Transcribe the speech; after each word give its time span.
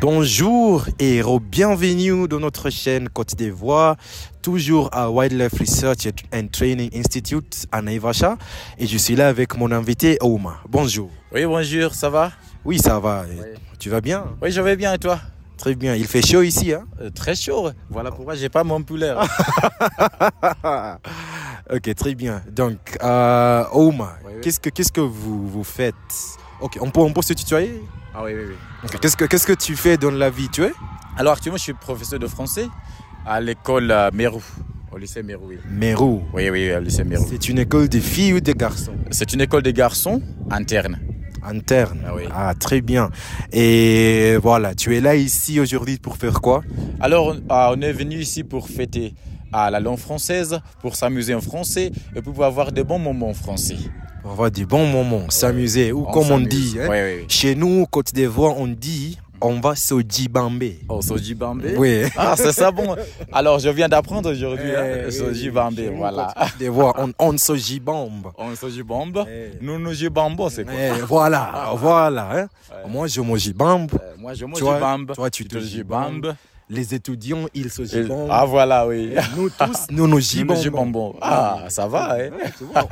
Bonjour 0.00 0.86
et 0.98 1.20
bienvenue 1.50 2.26
dans 2.26 2.40
notre 2.40 2.70
chaîne 2.70 3.08
Côte 3.10 3.34
d'Ivoire, 3.36 3.96
toujours 4.40 4.88
à 4.92 5.10
Wildlife 5.10 5.52
Research 5.60 6.08
and 6.32 6.46
Training 6.50 6.90
Institute 6.96 7.66
à 7.70 7.82
Naivasha. 7.82 8.36
Et 8.78 8.86
je 8.86 8.96
suis 8.96 9.14
là 9.14 9.28
avec 9.28 9.58
mon 9.58 9.70
invité 9.70 10.16
Ouma. 10.22 10.56
Bonjour. 10.68 11.10
Oui, 11.32 11.44
bonjour, 11.44 11.94
ça 11.94 12.08
va? 12.08 12.32
Oui, 12.64 12.78
ça 12.78 12.98
va. 12.98 13.24
Tu 13.78 13.90
vas 13.90 14.00
bien? 14.00 14.24
Oui, 14.40 14.50
je 14.50 14.60
vais 14.62 14.74
bien 14.76 14.94
et 14.94 14.98
toi? 14.98 15.20
Très 15.58 15.74
bien. 15.74 15.94
Il 15.94 16.06
fait 16.06 16.24
chaud 16.26 16.40
ici, 16.42 16.72
hein? 16.72 16.84
Euh, 17.02 17.10
Très 17.10 17.34
chaud. 17.34 17.68
Voilà 17.90 18.10
pourquoi 18.10 18.34
j'ai 18.34 18.48
pas 18.48 18.64
mon 18.64 18.82
poulet. 18.82 19.12
Ok, 21.72 21.94
très 21.94 22.16
bien. 22.16 22.42
Donc, 22.50 22.78
euh, 23.00 23.62
Ouma, 23.74 24.16
Oui, 24.24 24.32
oui. 24.34 24.40
qu'est-ce 24.42 24.58
que 24.58 24.70
qu'est-ce 24.70 24.90
que 24.90 25.00
vous 25.00 25.46
vous 25.46 25.62
faites? 25.62 25.94
Ok, 26.60 26.78
on 26.80 26.90
peut 26.90 27.00
on 27.00 27.12
peut 27.12 27.22
se 27.22 27.32
tutoyer 27.32 27.82
ah 28.12 28.22
oui, 28.24 28.32
oui, 28.34 28.42
oui. 28.48 28.88
Qu'est-ce 29.00 29.16
que 29.16 29.24
qu'est-ce 29.24 29.46
que 29.46 29.52
tu 29.52 29.76
fais 29.76 29.96
dans 29.96 30.10
la 30.10 30.30
vie 30.30 30.48
Tu 30.48 30.64
es 30.64 30.72
Alors 31.16 31.34
actuellement, 31.34 31.56
je 31.58 31.62
suis 31.62 31.72
professeur 31.74 32.18
de 32.18 32.26
français 32.26 32.66
à 33.24 33.40
l'école 33.40 33.90
euh, 33.90 34.10
Mérou, 34.12 34.42
au 34.90 34.98
lycée 34.98 35.22
Mérou. 35.22 35.46
Oui, 35.48 35.58
Mérou. 35.68 36.22
oui, 36.32 36.50
oui, 36.50 36.72
au 36.74 36.80
lycée 36.80 37.04
Mérou. 37.04 37.24
C'est 37.30 37.48
une 37.48 37.60
école 37.60 37.88
de 37.88 38.00
filles 38.00 38.32
ou 38.34 38.40
de 38.40 38.52
garçons 38.52 38.94
C'est 39.12 39.32
une 39.32 39.42
école 39.42 39.62
des 39.62 39.72
garçons 39.72 40.20
interne. 40.50 40.98
Interne. 41.42 42.02
Ah 42.06 42.14
oui. 42.14 42.24
très 42.58 42.80
bien. 42.80 43.10
Et 43.52 44.36
voilà, 44.42 44.74
tu 44.74 44.96
es 44.96 45.00
là 45.00 45.14
ici 45.14 45.60
aujourd'hui 45.60 45.96
pour 45.98 46.16
faire 46.16 46.40
quoi 46.40 46.62
Alors, 47.00 47.30
euh, 47.30 47.36
on 47.48 47.80
est 47.80 47.92
venu 47.92 48.16
ici 48.16 48.42
pour 48.42 48.68
fêter 48.68 49.14
à 49.52 49.70
la 49.70 49.80
langue 49.80 49.98
française, 49.98 50.60
pour 50.80 50.96
s'amuser 50.96 51.34
en 51.34 51.40
français 51.40 51.92
et 52.14 52.22
pour 52.22 52.44
avoir 52.44 52.72
de 52.72 52.82
bons 52.82 52.98
moments 52.98 53.30
en 53.30 53.34
français. 53.34 53.76
Pour 54.22 54.32
avoir 54.32 54.50
du 54.50 54.66
bons 54.66 54.86
moments, 54.86 55.28
s'amuser. 55.30 55.92
Ou 55.92 56.04
On 56.06 56.10
comme 56.12 56.30
on 56.30 56.40
dit, 56.40 56.76
hein, 56.80 56.88
chez 57.28 57.54
nous, 57.54 57.86
Côte 57.86 58.12
d'Ivoire, 58.12 58.56
on 58.58 58.66
dit 58.68 59.18
on 59.42 59.58
va 59.58 59.74
se 59.74 59.94
djibamber. 60.06 60.80
Oh, 60.86 61.00
Soji 61.00 61.34
Bambé 61.34 61.74
Oui. 61.78 62.02
Ah, 62.14 62.34
c'est 62.36 62.52
ça 62.52 62.70
bon. 62.70 62.94
Alors, 63.32 63.58
je 63.58 63.70
viens 63.70 63.88
d'apprendre 63.88 64.30
aujourd'hui. 64.30 64.70
hein, 64.76 64.82
Eh, 64.84 65.06
oui, 65.22 65.50
nous, 65.90 65.96
voilà. 65.96 66.34
Côte 66.36 66.58
d'Ivoire, 66.58 66.94
on, 66.98 67.12
on 67.18 67.38
se 67.38 67.56
jibambe. 67.56 68.26
On 68.36 68.54
Soji 68.54 68.82
Bambe. 68.82 69.24
Eh. 69.26 69.52
Nous, 69.62 69.78
nous 69.78 69.94
jibambo, 69.94 70.50
c'est 70.50 70.64
quoi? 70.64 70.74
Eh, 70.78 71.00
voilà, 71.08 71.72
voilà. 71.76 72.28
hein. 72.34 72.48
Moi, 72.86 73.06
je 73.06 73.22
me 73.22 73.38
jibambe. 73.38 73.92
Euh, 73.94 74.12
Moi, 74.18 74.34
je 74.34 74.44
me 74.44 74.52
Toi, 74.56 74.74
jibambe. 74.74 75.12
toi, 75.14 75.30
tu 75.30 75.46
te 75.46 75.58
jibambes. 75.58 76.34
Les 76.72 76.94
étudiants, 76.94 77.46
ils 77.52 77.68
se 77.68 77.84
jibambent. 77.84 78.28
Ah, 78.30 78.44
voilà, 78.44 78.86
oui. 78.86 79.12
Nous 79.36 79.50
tous, 79.50 79.86
nous 79.90 80.06
nous 80.06 80.20
jibambons. 80.20 80.54
nous 80.56 80.62
jibambons. 80.62 81.14
Ah, 81.20 81.64
ça 81.68 81.88
va, 81.88 82.16
hein. 82.16 82.30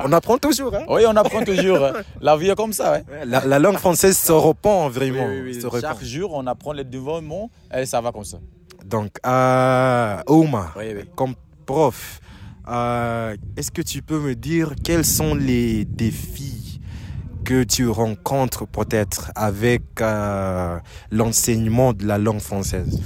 On 0.03 0.11
apprend 0.11 0.37
toujours. 0.37 0.75
Hein? 0.75 0.83
Oui, 0.89 1.03
on 1.07 1.15
apprend 1.15 1.41
toujours. 1.45 1.85
hein. 1.85 1.93
La 2.19 2.35
vie 2.35 2.49
est 2.49 2.55
comme 2.55 2.73
ça, 2.73 2.95
hein. 2.97 3.01
La, 3.25 3.45
la 3.45 3.57
langue 3.57 3.77
française 3.77 4.17
se 4.17 4.33
répand 4.33 4.91
vraiment. 4.91 5.25
Oui, 5.27 5.39
oui, 5.43 5.51
oui. 5.55 5.61
se 5.61 5.65
répand. 5.67 5.91
Chaque 5.97 6.03
jour, 6.03 6.31
on 6.33 6.45
apprend 6.45 6.73
les 6.73 6.83
nouveaux 6.83 7.21
mots 7.21 7.49
et 7.73 7.85
ça 7.85 8.01
va 8.01 8.11
comme 8.11 8.25
ça. 8.25 8.39
Donc, 8.85 9.11
euh, 9.25 10.17
Ouma, 10.27 10.73
comme 11.15 11.35
prof, 11.65 12.19
euh, 12.67 13.35
est-ce 13.55 13.71
que 13.71 13.81
tu 13.81 14.01
peux 14.01 14.19
me 14.19 14.35
dire 14.35 14.73
quels 14.83 15.05
sont 15.05 15.35
les 15.35 15.85
défis 15.85 16.81
que 17.45 17.63
tu 17.63 17.87
rencontres 17.87 18.67
peut-être 18.67 19.31
avec 19.35 19.83
euh, 20.01 20.77
l'enseignement 21.11 21.93
de 21.93 22.05
la 22.05 22.17
langue 22.17 22.41
française? 22.41 22.99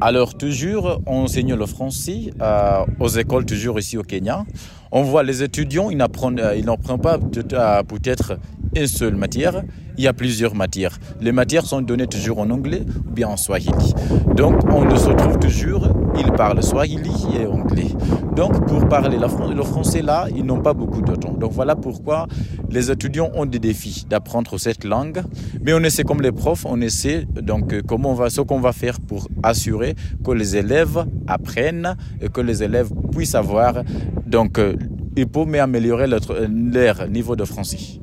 Alors, 0.00 0.34
toujours, 0.34 1.00
on 1.06 1.24
enseigne 1.24 1.54
le 1.54 1.66
français 1.66 2.32
euh, 2.40 2.84
aux 2.98 3.08
écoles, 3.08 3.44
toujours 3.44 3.78
ici 3.78 3.98
au 3.98 4.02
Kenya. 4.02 4.44
On 4.92 5.02
voit 5.02 5.22
les 5.22 5.42
étudiants, 5.42 5.90
ils 5.90 5.96
n'apprennent, 5.98 6.40
euh, 6.40 6.56
ils 6.56 6.64
n'apprennent 6.64 7.00
pas 7.00 7.18
peut- 7.18 7.42
peut-être 7.86 8.38
une 8.74 8.86
seule 8.86 9.16
matière. 9.16 9.62
Il 9.96 10.04
y 10.04 10.06
a 10.06 10.12
plusieurs 10.12 10.54
matières. 10.54 10.98
Les 11.20 11.32
matières 11.32 11.66
sont 11.66 11.82
données 11.82 12.06
toujours 12.06 12.38
en 12.38 12.48
anglais 12.50 12.82
ou 13.06 13.10
bien 13.10 13.28
en 13.28 13.36
swahili. 13.36 13.94
Donc, 14.34 14.54
on 14.72 14.96
se 14.96 15.08
retrouve 15.08 15.38
toujours, 15.38 15.88
ils 16.18 16.32
parlent 16.32 16.62
swahili 16.62 17.12
et 17.38 17.46
anglais. 17.46 17.88
Donc, 18.34 18.66
pour 18.66 18.88
parler 18.88 19.18
le 19.18 19.62
français 19.62 20.00
là, 20.00 20.26
ils 20.34 20.44
n'ont 20.44 20.62
pas 20.62 20.72
beaucoup 20.72 21.02
de 21.02 21.14
temps. 21.14 21.34
Donc, 21.34 21.52
voilà 21.52 21.76
pourquoi 21.76 22.26
les 22.70 22.90
étudiants 22.90 23.30
ont 23.34 23.44
des 23.44 23.58
défis 23.58 24.06
d'apprendre 24.08 24.56
cette 24.58 24.84
langue. 24.84 25.22
Mais 25.62 25.74
on 25.74 25.80
essaie, 25.80 26.04
comme 26.04 26.22
les 26.22 26.32
profs, 26.32 26.64
on 26.64 26.80
essaie 26.80 27.26
donc 27.42 27.72
euh, 27.72 27.82
comment 27.86 28.12
on 28.12 28.14
va, 28.14 28.30
ce 28.30 28.40
qu'on 28.40 28.60
va 28.60 28.72
faire 28.72 29.00
pour 29.00 29.28
assurer 29.42 29.94
que 30.24 30.30
les 30.30 30.56
élèves 30.56 31.04
apprennent 31.26 31.96
et 32.22 32.28
que 32.28 32.40
les 32.40 32.62
élèves 32.62 32.90
puissent 33.12 33.34
avoir. 33.34 33.82
Donc, 34.26 34.58
euh, 34.58 34.76
il 35.16 35.26
mais 35.46 35.58
améliorer 35.58 36.06
leur, 36.06 36.20
leur 36.48 37.08
niveau 37.08 37.36
de 37.36 37.44
français. 37.44 38.00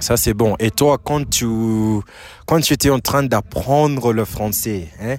Ça, 0.00 0.16
c'est 0.16 0.34
bon. 0.34 0.56
Et 0.58 0.70
toi, 0.70 0.98
quand 0.98 1.28
tu, 1.28 1.46
quand 2.46 2.60
tu 2.60 2.72
étais 2.72 2.90
en 2.90 3.00
train 3.00 3.22
d'apprendre 3.22 4.12
le 4.12 4.24
français, 4.24 4.88
hein, 5.00 5.16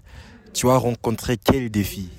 tu 0.53 0.69
as 0.69 0.77
rencontré 0.77 1.37
quel 1.37 1.69
défi? 1.69 2.09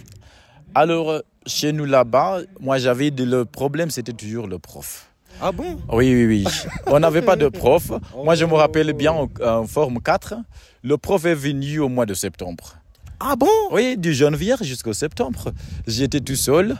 Alors, 0.75 1.11
euh, 1.11 1.21
chez 1.45 1.73
nous 1.73 1.85
là-bas, 1.85 2.39
moi 2.61 2.79
j'avais 2.79 3.11
le 3.11 3.45
problème, 3.45 3.91
c'était 3.91 4.13
toujours 4.13 4.47
le 4.47 4.59
prof. 4.59 5.11
Ah 5.41 5.51
bon? 5.51 5.81
Oui, 5.93 6.15
oui, 6.15 6.27
oui. 6.27 6.45
On 6.87 7.01
n'avait 7.01 7.23
pas 7.23 7.37
de 7.37 7.49
prof. 7.49 7.91
Moi, 8.23 8.37
je 8.37 8.45
me 8.45 8.55
rappelle 8.55 8.93
bien 8.93 9.13
en, 9.13 9.29
en 9.45 9.67
forme 9.67 10.01
4, 10.01 10.35
le 10.83 10.97
prof 10.97 11.25
est 11.25 11.35
venu 11.35 11.81
au 11.81 11.89
mois 11.89 12.07
de 12.07 12.15
septembre. 12.15 12.77
Ah 13.19 13.35
bon? 13.37 13.49
Oui, 13.73 13.97
du 13.97 14.15
janvier 14.15 14.55
jusqu'au 14.63 14.93
septembre. 14.93 15.53
J'étais 15.87 16.21
tout 16.21 16.37
seul. 16.37 16.77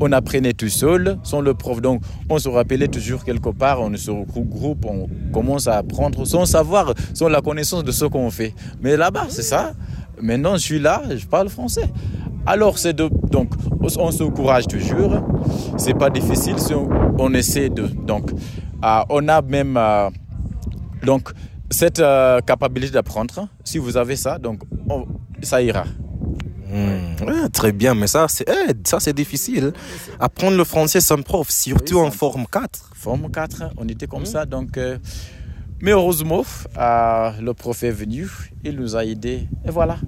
On 0.00 0.12
apprenait 0.12 0.52
tout 0.52 0.68
seul, 0.68 1.18
sans 1.22 1.40
le 1.40 1.54
prof. 1.54 1.80
Donc, 1.80 2.02
on 2.28 2.38
se 2.38 2.48
rappelait 2.48 2.88
toujours 2.88 3.24
quelque 3.24 3.50
part, 3.50 3.80
on 3.80 3.94
se 3.96 4.10
regroupe, 4.10 4.84
on 4.86 5.08
commence 5.32 5.66
à 5.66 5.78
apprendre 5.78 6.24
sans 6.26 6.46
savoir, 6.46 6.94
sans 7.14 7.28
la 7.28 7.40
connaissance 7.40 7.84
de 7.84 7.92
ce 7.92 8.04
qu'on 8.04 8.30
fait. 8.30 8.54
Mais 8.80 8.96
là-bas, 8.96 9.26
c'est 9.28 9.42
ça. 9.42 9.72
Maintenant, 10.20 10.54
je 10.54 10.62
suis 10.62 10.78
là, 10.78 11.02
je 11.16 11.26
parle 11.26 11.48
français. 11.48 11.88
Alors, 12.46 12.78
c'est 12.78 12.92
de, 12.92 13.08
donc, 13.30 13.52
on 13.80 13.88
se 13.88 14.22
encourage 14.22 14.66
toujours. 14.66 15.14
C'est 15.76 15.94
pas 15.94 16.10
difficile 16.10 16.58
si 16.58 16.72
on, 16.74 17.34
essaie 17.34 17.68
de, 17.68 17.86
donc, 17.86 18.30
euh, 18.84 19.00
on 19.10 19.28
a 19.28 19.42
même, 19.42 19.76
euh, 19.76 20.08
donc, 21.04 21.30
cette 21.70 22.00
euh, 22.00 22.40
capacité 22.40 22.90
d'apprendre. 22.90 23.48
Si 23.64 23.78
vous 23.78 23.96
avez 23.96 24.16
ça, 24.16 24.38
donc, 24.38 24.62
on- 24.88 25.06
ça 25.42 25.62
ira. 25.62 25.84
Hmm, 26.72 27.24
ouais, 27.26 27.48
Très 27.52 27.72
bien, 27.72 27.94
mais 27.94 28.06
ça, 28.06 28.26
c'est 28.28 28.48
eh, 28.48 28.72
ça 28.84 28.98
c'est 28.98 29.12
difficile. 29.12 29.72
Apprendre 30.18 30.56
le 30.56 30.64
français 30.64 31.00
sans 31.00 31.20
prof, 31.22 31.50
surtout 31.50 31.96
Oui, 31.98 32.06
en 32.06 32.10
forme 32.10 32.46
4. 32.50 32.90
Forme 32.94 33.30
4, 33.30 33.64
on 33.76 33.86
était 33.88 34.06
comme 34.06 34.24
ça. 34.24 34.46
Donc, 34.46 34.78
euh, 34.78 34.96
mais 35.80 35.90
heureusement, 35.90 36.44
euh, 36.78 37.30
le 37.40 37.52
prof 37.52 37.82
est 37.82 37.90
venu, 37.90 38.28
il 38.64 38.76
nous 38.76 38.96
a 38.96 39.04
aidés. 39.04 39.48
Et 39.66 39.70
voilà. 39.70 39.98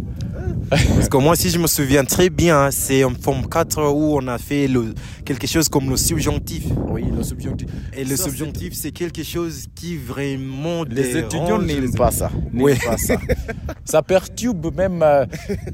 Parce 0.70 1.08
que 1.08 1.16
moi, 1.16 1.36
si 1.36 1.50
je 1.50 1.58
me 1.58 1.66
souviens 1.66 2.04
très 2.04 2.30
bien, 2.30 2.70
c'est 2.70 3.04
en 3.04 3.14
forme 3.14 3.48
4 3.48 3.92
où 3.92 4.16
on 4.16 4.26
a 4.28 4.38
fait 4.38 4.66
le, 4.66 4.94
quelque 5.24 5.46
chose 5.46 5.68
comme 5.68 5.90
le 5.90 5.96
subjonctif. 5.96 6.64
Oui, 6.88 7.04
le 7.16 7.22
subjonctif. 7.22 7.68
Et 7.96 8.04
le 8.04 8.16
Ça, 8.16 8.24
subjonctif, 8.24 8.74
c'est 8.74 8.92
quelque 8.92 9.22
chose 9.22 9.66
qui 9.74 9.96
vraiment 9.96 10.84
Les 10.84 11.16
étudiants 11.16 11.60
n'aiment 11.60 11.94
pas 11.94 12.10
ça. 12.10 12.30
Oui. 12.52 12.74
pas 12.84 12.96
ça. 12.96 13.16
ça 13.84 14.02
perturbe 14.02 14.74
même 14.74 15.02
euh, 15.02 15.26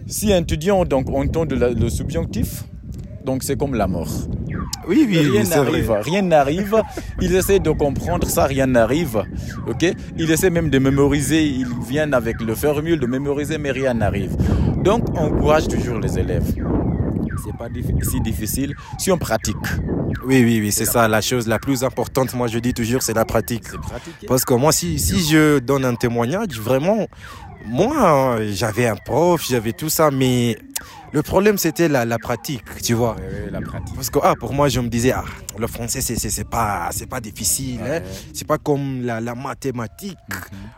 si 0.07 0.33
un 0.33 0.43
étudiant 0.43 0.85
donc, 0.85 1.09
entend 1.11 1.45
le 1.45 1.89
subjonctif. 1.89 2.65
Donc 3.25 3.43
c'est 3.43 3.57
comme 3.57 3.75
la 3.75 3.87
mort. 3.87 4.11
Oui, 4.89 5.05
oui, 5.07 5.19
rien 5.19 5.45
n'arrive, 5.45 5.91
rien 6.03 6.23
n'arrive. 6.23 6.83
Il 7.21 7.35
essaie 7.35 7.59
de 7.59 7.71
comprendre 7.71 8.27
ça, 8.29 8.45
rien 8.45 8.67
n'arrive. 8.67 9.25
Ok? 9.67 9.85
Il 10.17 10.31
essaie 10.31 10.51
même 10.51 10.71
de 10.71 10.79
mémoriser. 10.79 11.45
Il 11.45 11.69
vient 11.87 12.13
avec 12.13 12.41
le 12.41 12.55
formule 12.55 12.99
de 12.99 13.07
mémoriser, 13.07 13.59
mais 13.59 13.71
rien 13.71 13.95
n'arrive. 13.95 14.37
Donc 14.83 15.05
on 15.15 15.27
encourage 15.27 15.69
toujours 15.69 15.99
les 15.99 16.19
élèves. 16.19 16.55
C'est 17.45 17.57
pas 17.57 17.69
si 18.03 18.21
difficile 18.21 18.75
si 18.99 19.11
on 19.11 19.19
pratique. 19.19 19.57
Oui, 20.25 20.43
oui, 20.45 20.61
oui, 20.61 20.73
c'est 20.73 20.85
ça 20.85 21.09
la 21.09 21.21
chose 21.21 21.47
la 21.47 21.59
plus 21.59 21.85
importante. 21.85 22.35
Moi, 22.35 22.49
je 22.49 22.59
dis 22.59 22.75
toujours, 22.75 23.03
c'est 23.03 23.15
la 23.15 23.25
pratique. 23.25 23.65
Parce 24.27 24.45
que 24.45 24.55
moi, 24.55 24.73
si, 24.73 24.99
si 24.99 25.21
je 25.25 25.59
donne 25.59 25.85
un 25.85 25.95
témoignage, 25.95 26.61
vraiment, 26.61 27.07
moi, 27.67 28.37
euh, 28.39 28.51
j'avais 28.53 28.87
un 28.87 28.97
prof, 28.97 29.45
j'avais 29.49 29.73
tout 29.73 29.89
ça, 29.89 30.11
mais 30.11 30.59
le 31.13 31.23
problème, 31.23 31.59
c'était 31.59 31.89
la, 31.89 32.05
la 32.05 32.19
pratique, 32.19 32.63
tu 32.83 32.95
vois. 32.95 33.17
Oui, 33.19 33.25
oui, 33.47 33.51
la 33.51 33.61
pratique. 33.61 33.95
Parce 33.95 34.11
que 34.11 34.19
ah, 34.23 34.35
pour 34.39 34.53
moi, 34.53 34.69
je 34.69 34.81
me 34.81 34.89
disais, 34.89 35.13
ah, 35.13 35.25
le 35.59 35.67
français, 35.67 36.01
c'est, 36.01 36.17
c'est, 36.19 36.49
pas, 36.49 36.89
c'est 36.93 37.07
pas 37.09 37.21
difficile. 37.21 37.81
hein. 37.83 37.89
Ouais. 37.91 38.03
C'est 38.33 38.47
pas 38.47 38.59
comme 38.59 39.03
la, 39.05 39.21
la 39.21 39.35
mathématique 39.35 40.17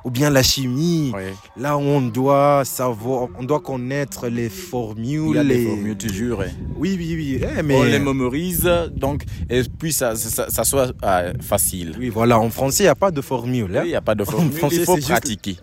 ou 0.05 0.11
bien 0.11 0.31
la 0.31 0.43
chimie. 0.43 1.13
Oui. 1.15 1.23
Là 1.57 1.77
on 1.79 2.01
doit 2.01 2.63
savoir, 2.65 3.29
on 3.39 3.45
doit 3.45 3.61
connaître 3.61 4.29
les 4.29 4.45
Il 4.45 4.51
formules. 4.51 5.37
y 5.37 5.39
a 5.39 5.43
les- 5.43 5.67
formules 5.67 5.97
toujours. 5.97 6.43
hein. 6.43 6.51
Oui, 6.77 6.97
oui, 6.99 7.15
oui. 7.17 7.41
eh, 7.59 7.63
mais... 7.63 7.77
On 7.77 7.83
les 7.85 7.99
mémorise, 7.99 8.69
donc, 8.97 9.25
et 9.51 9.63
puis 9.79 9.93
ça, 9.93 10.17
ça, 10.17 10.47
ça 10.49 10.65
soit 10.65 10.93
euh, 11.05 11.33
facile. 11.41 11.95
Oui, 11.99 12.09
voilà, 12.09 12.39
en 12.41 12.51
français, 12.51 12.85
il 12.85 12.87
n'y 12.87 12.91
a 12.91 12.95
pas 12.95 13.11
de 13.11 13.21
formule. 13.21 13.71
Oui, 13.71 13.77
hein. 13.79 13.83
Il 13.85 13.89
n'y 13.89 13.95
a 13.95 14.01
pas 14.01 14.15
de 14.15 14.23
En 14.23 14.27
formule, 14.27 14.53
français, 14.53 14.77
il 14.77 14.85
faut 14.85 14.97
juste- 14.97 15.09
pratiquer. 15.11 15.57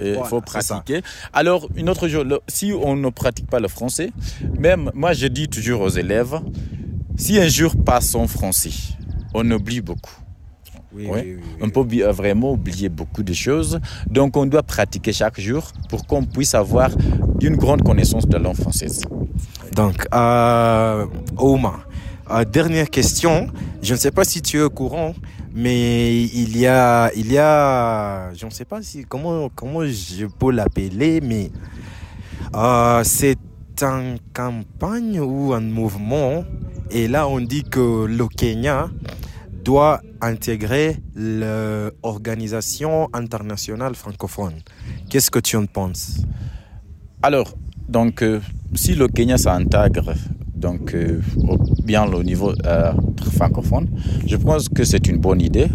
Il 0.00 0.12
voilà, 0.14 0.24
faut 0.28 0.40
pratiquer. 0.40 1.02
Alors, 1.32 1.68
une 1.76 1.88
autre 1.90 2.08
chose, 2.08 2.26
si 2.48 2.72
on 2.72 2.96
ne 2.96 3.08
pratique 3.10 3.48
pas 3.48 3.60
le 3.60 3.68
français, 3.68 4.03
même 4.58 4.90
moi 4.94 5.12
je 5.12 5.26
dis 5.26 5.48
toujours 5.48 5.80
aux 5.82 5.88
élèves, 5.88 6.40
si 7.16 7.38
un 7.38 7.48
jour 7.48 7.74
passe 7.84 8.14
en 8.14 8.26
français, 8.26 8.72
on 9.34 9.48
oublie 9.50 9.80
beaucoup. 9.80 10.12
Oui, 10.96 11.06
Ouais. 11.08 11.22
oui, 11.24 11.34
oui, 11.34 11.42
oui. 11.42 11.58
On 11.60 11.70
peut 11.70 11.82
bi- 11.84 12.02
vraiment 12.02 12.52
oublier 12.52 12.88
beaucoup 12.88 13.24
de 13.24 13.32
choses. 13.32 13.80
Donc, 14.08 14.36
on 14.36 14.46
doit 14.46 14.62
pratiquer 14.62 15.12
chaque 15.12 15.40
jour 15.40 15.72
pour 15.88 16.06
qu'on 16.06 16.24
puisse 16.24 16.54
avoir 16.54 16.90
une 17.40 17.56
grande 17.56 17.82
connaissance 17.82 18.28
de 18.28 18.32
la 18.34 18.38
langue 18.38 18.54
française. 18.54 19.02
Donc, 19.74 20.06
euh, 20.14 21.06
Ouma, 21.36 21.80
euh, 22.30 22.44
dernière 22.44 22.88
question. 22.90 23.48
Je 23.82 23.92
ne 23.94 23.98
sais 23.98 24.12
pas 24.12 24.22
si 24.22 24.40
tu 24.40 24.58
es 24.58 24.62
au 24.62 24.70
courant, 24.70 25.14
mais 25.52 26.22
il 26.22 26.56
y 26.56 26.66
a, 26.68 27.10
il 27.16 27.32
y 27.32 27.38
a, 27.38 28.32
je 28.34 28.46
ne 28.46 28.50
sais 28.50 28.64
pas 28.64 28.80
si 28.80 29.04
comment 29.04 29.48
comment 29.52 29.84
je 29.84 30.26
peux 30.26 30.52
l'appeler, 30.52 31.20
mais 31.20 31.50
euh, 32.54 33.02
c'est 33.04 33.36
une 33.82 34.18
campagne 34.32 35.18
ou 35.20 35.52
un 35.52 35.60
mouvement. 35.60 36.44
Et 36.90 37.08
là, 37.08 37.26
on 37.28 37.40
dit 37.40 37.62
que 37.64 38.04
le 38.06 38.26
Kenya 38.28 38.88
doit 39.64 40.00
intégrer 40.20 40.96
l'organisation 41.14 43.08
internationale 43.12 43.94
francophone. 43.94 44.54
Qu'est-ce 45.08 45.30
que 45.30 45.38
tu 45.38 45.56
en 45.56 45.66
penses? 45.66 46.18
Alors, 47.22 47.54
donc, 47.88 48.22
euh, 48.22 48.40
si 48.74 48.94
le 48.94 49.08
Kenya 49.08 49.38
s'intègre 49.38 50.12
donc, 50.54 50.94
euh, 50.94 51.20
bien 51.82 52.04
au 52.12 52.22
niveau 52.22 52.52
euh, 52.64 52.92
francophone, 53.36 53.88
je 54.26 54.36
pense 54.36 54.68
que 54.68 54.84
c'est 54.84 55.06
une 55.08 55.18
bonne 55.18 55.40
idée, 55.40 55.68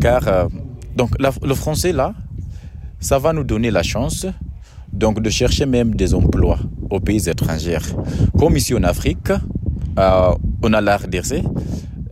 car 0.00 0.48
donc, 0.96 1.10
la- 1.18 1.32
le 1.42 1.54
français, 1.54 1.92
là, 1.92 2.14
ça 3.00 3.18
va 3.18 3.32
nous 3.32 3.44
donner 3.44 3.70
la 3.70 3.82
chance 3.82 4.26
donc, 4.92 5.20
de 5.20 5.30
chercher 5.30 5.66
même 5.66 5.94
des 5.94 6.14
emplois 6.14 6.58
aux 6.92 7.00
pays 7.00 7.28
étrangers. 7.28 7.78
Comme 8.38 8.56
ici 8.56 8.74
en 8.74 8.82
Afrique, 8.84 9.30
euh, 9.98 10.32
on 10.62 10.72
a 10.72 10.80
la 10.80 10.96
RDC. 10.98 11.42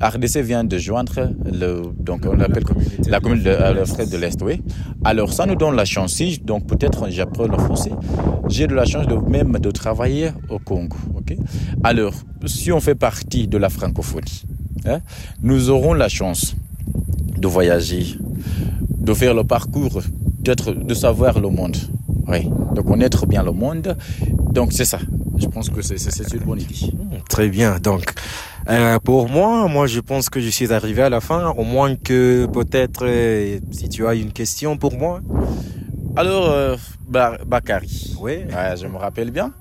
RDC 0.01 0.39
vient 0.39 0.65
de 0.65 0.79
joindre 0.79 1.31
le, 1.45 1.83
donc 1.99 2.23
on 2.27 2.33
l'appelle 2.33 2.65
la 3.07 3.21
commune 3.21 3.43
de 3.43 4.11
de 4.11 4.17
l'Est. 4.17 4.41
oui. 4.43 4.63
Alors 5.05 5.31
ça 5.35 5.45
nous 5.45 5.57
donne 5.57 5.77
la 5.77 5.85
chance, 5.85 6.15
si 6.15 6.39
donc 6.39 6.67
peut-être 6.67 7.11
j'apprends 7.11 7.47
le 7.47 7.59
français, 7.59 7.91
j'ai 8.49 8.67
de 8.67 8.75
la 8.75 8.87
chance 8.87 9.07
de 9.07 9.15
même 9.15 9.53
de 9.53 9.71
travailler 9.71 10.31
au 10.49 10.59
Congo, 10.59 10.97
ok. 11.15 11.37
Alors 11.85 12.15
si 12.47 12.73
on 12.73 12.81
fait 12.81 12.95
partie 12.95 13.47
de 13.47 13.59
la 13.59 13.69
francophonie, 13.69 14.45
hein, 14.87 15.01
nous 15.43 15.69
aurons 15.69 15.93
la 15.93 16.09
chance 16.09 16.57
de 17.37 17.47
voyager, 17.47 18.17
de 18.89 19.13
faire 19.13 19.35
le 19.35 19.45
parcours, 19.45 20.01
peut-être 20.43 20.73
de 20.73 20.95
savoir 20.95 21.41
le 21.41 21.51
monde, 21.51 21.77
oui, 22.31 22.49
de 22.75 22.81
connaître 22.81 23.27
bien 23.27 23.43
le 23.43 23.53
monde. 23.53 23.97
Donc 24.53 24.73
c'est 24.73 24.85
ça. 24.85 24.99
Je 25.39 25.47
pense 25.47 25.71
que 25.71 25.81
c'est 25.81 25.97
une 26.35 26.41
bonne 26.41 26.61
idée. 26.61 26.93
Très 27.29 27.49
bien. 27.49 27.79
Donc, 27.79 28.13
euh, 28.69 28.99
pour 28.99 29.29
moi, 29.31 29.69
moi, 29.69 29.87
je 29.87 30.01
pense 30.01 30.29
que 30.29 30.39
je 30.41 30.49
suis 30.51 30.71
arrivé 30.73 31.03
à 31.03 31.09
la 31.09 31.21
fin. 31.21 31.49
Au 31.57 31.65
moins 31.65 31.95
que 31.97 32.47
peut-être, 32.47 33.05
euh, 33.07 33.59
si 33.73 33.89
tu 33.89 34.07
as 34.07 34.15
une 34.15 34.33
question 34.33 34.77
pour 34.77 34.93
moi. 34.99 35.21
Alors, 36.17 36.51
euh, 36.51 36.77
Ba- 37.09 37.39
Bakary, 37.47 38.15
Oui. 38.21 38.33
Ouais, 38.55 38.77
je 38.81 38.87
me 38.87 38.97
rappelle 38.99 39.31
bien. 39.31 39.53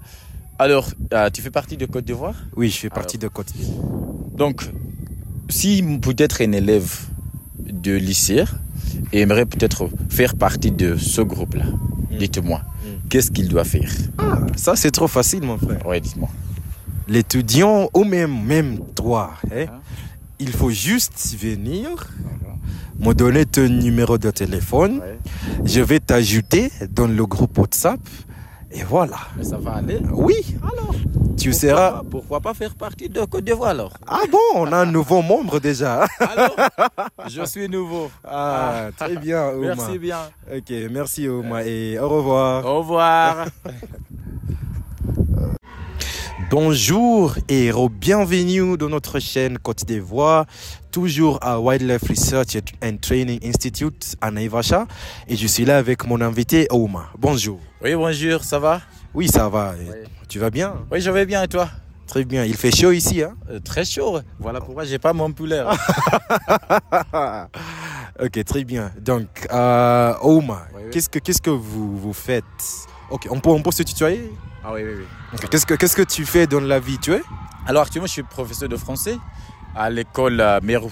Alors, 0.58 0.90
tu 1.34 1.42
fais 1.42 1.52
partie 1.52 1.78
de 1.78 1.86
Côte 1.86 2.04
d'Ivoire? 2.06 2.36
Oui, 2.58 2.70
je 2.70 2.78
fais 2.80 2.90
partie 2.90 3.18
de 3.18 3.28
Côte. 3.30 3.54
Donc, 4.36 4.64
si 5.48 5.82
peut-être 6.02 6.42
un 6.42 6.52
élève 6.52 6.94
de 7.60 7.94
lycée 7.94 8.44
aimerait 9.14 9.46
peut-être 9.46 9.90
faire 10.10 10.36
partie 10.36 10.72
de 10.72 10.98
ce 10.98 11.22
groupe-là, 11.22 11.64
dites-moi, 12.20 12.62
qu'est-ce 13.10 13.32
qu'il 13.32 13.48
doit 13.50 13.64
faire 13.64 13.92
Ah, 14.18 14.40
ça 14.56 14.76
c'est 14.76 14.92
trop 14.92 15.08
facile, 15.08 15.44
mon 15.44 15.58
frère. 15.58 15.82
Oui, 15.86 16.00
dites-moi. 16.02 16.30
L'étudiant 17.08 17.90
ou 17.94 18.04
même 18.04 18.44
même 18.46 18.80
toi, 18.96 19.32
hein, 19.52 19.66
Ah. 19.68 19.80
il 20.40 20.52
faut 20.52 20.70
juste 20.70 21.36
venir, 21.40 21.90
me 23.00 23.14
donner 23.14 23.46
ton 23.46 23.68
numéro 23.68 24.18
de 24.18 24.30
téléphone. 24.32 25.02
Je 25.66 25.82
vais 25.82 26.00
t'ajouter 26.00 26.72
dans 26.92 27.08
le 27.08 27.26
groupe 27.26 27.58
WhatsApp 27.58 28.00
et 28.72 28.84
voilà. 28.84 29.18
Mais 29.38 29.44
ça 29.44 29.58
va 29.58 29.72
aller. 29.76 30.00
Oui. 30.14 30.36
Alors, 30.62 30.94
tu 31.40 31.54
seras. 31.54 32.04
Pourquoi 32.10 32.42
pas 32.42 32.54
faire 32.54 32.76
partie 32.76 33.08
de 33.10 33.24
Côte 33.24 33.46
d'Ivoire 33.46 33.70
alors? 33.70 33.94
Ah 34.06 34.22
bon, 34.30 34.38
on 34.56 34.72
a 34.72 34.78
un 34.80 34.86
nouveau 34.86 35.22
membre 35.22 35.60
déjà. 35.60 36.06
Alors, 36.20 36.56
je 37.28 37.46
suis 37.46 37.70
nouveau. 37.70 38.12
Ah, 38.26 38.90
très 38.98 39.16
bien, 39.16 39.50
Ouma. 39.56 39.76
Merci 39.76 39.98
bien. 39.98 40.18
Ok, 40.54 40.72
merci 40.92 41.30
Ouma 41.30 41.64
et 41.64 41.98
au 41.98 42.10
revoir. 42.10 42.66
Au 42.66 42.80
revoir. 42.80 43.46
Bonjour 46.52 47.36
et 47.48 47.70
bienvenue 48.02 48.76
dans 48.76 48.90
notre 48.90 49.20
chaîne 49.20 49.60
Côte 49.60 49.86
d'Ivoire, 49.86 50.46
toujours 50.92 51.38
à 51.44 51.60
Wildlife 51.60 52.10
Research 52.10 52.58
and 52.84 52.98
Training 53.02 53.40
Institute 53.46 54.16
à 54.20 54.32
Naivasha. 54.32 54.88
Et 55.28 55.36
je 55.36 55.46
suis 55.46 55.64
là 55.64 55.78
avec 55.78 56.08
mon 56.08 56.20
invité 56.22 56.68
Ouma. 56.72 57.06
Bonjour. 57.18 57.60
Oui, 57.84 57.94
bonjour, 57.94 58.44
ça 58.44 58.58
va? 58.58 58.82
Oui, 59.14 59.28
ça 59.28 59.50
va. 59.50 59.74
Tu 60.28 60.40
vas 60.40 60.50
bien? 60.50 60.74
Oui, 60.92 61.02
je 61.02 61.10
vais 61.12 61.26
bien 61.26 61.44
et 61.44 61.48
toi? 61.48 61.70
Très 62.08 62.24
bien. 62.26 62.44
Il 62.46 62.56
fait 62.56 62.76
chaud 62.76 62.92
ici, 62.92 63.22
hein? 63.22 63.36
Euh, 63.50 63.60
Très 63.60 63.86
chaud. 63.86 64.20
Voilà 64.40 64.60
pourquoi 64.62 64.84
j'ai 64.86 65.00
pas 65.00 65.14
mon 65.14 65.32
poulet. 65.32 65.62
Ok, 68.22 68.44
très 68.44 68.66
bien. 68.66 68.92
Donc, 69.00 69.48
euh, 69.50 70.14
Ouma, 70.24 70.68
Oui, 70.76 70.82
oui. 70.84 70.90
qu'est-ce 70.92 71.08
que 71.08 71.20
qu'est-ce 71.20 71.42
que 71.42 71.50
vous 71.52 71.98
vous 71.98 72.12
faites? 72.12 72.44
Ok, 73.10 73.28
on 73.30 73.40
peut 73.40 73.50
on 73.50 73.62
peut 73.62 73.72
se 73.72 73.84
tutoyer? 73.84 74.30
Ah 74.62 74.74
oui, 74.74 74.82
oui, 74.84 74.92
oui. 75.00 75.40
Qu'est-ce 75.50 75.66
que 75.66 75.74
qu'est-ce 75.76 75.96
que 75.96 76.02
tu 76.02 76.26
fais 76.26 76.46
dans 76.46 76.60
la 76.60 76.82
vie? 76.82 76.98
Tu 76.98 77.14
es? 77.14 77.22
Alors 77.66 77.84
actuellement, 77.84 78.08
je 78.08 78.12
suis 78.12 78.24
professeur 78.24 78.68
de 78.68 78.76
français 78.76 79.16
à 79.74 79.90
l'école 79.90 80.42
euh, 80.42 80.60
Mérou, 80.62 80.92